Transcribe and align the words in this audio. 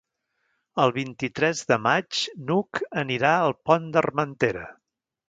El 0.83 0.93
vint-i-tres 0.95 1.61
de 1.71 1.77
maig 1.87 2.21
n'Hug 2.47 2.81
anirà 3.03 3.35
al 3.43 3.55
Pont 3.71 3.87
d'Armentera. 3.97 4.65